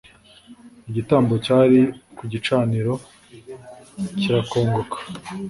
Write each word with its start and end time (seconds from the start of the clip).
igitambo 0.89 1.33
cyari 1.45 1.79
ku 2.17 2.23
gicaniro 2.31 2.93
kirakongoka 4.19 4.97